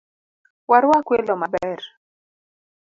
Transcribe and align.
Warwak 0.69 1.07
welo 1.11 1.35
maber 1.41 1.79